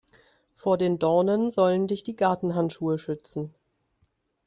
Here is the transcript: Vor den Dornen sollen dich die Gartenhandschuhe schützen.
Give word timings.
Vor 0.55 0.79
den 0.79 0.97
Dornen 0.97 1.51
sollen 1.51 1.85
dich 1.85 2.01
die 2.01 2.15
Gartenhandschuhe 2.15 2.97
schützen. 2.97 3.53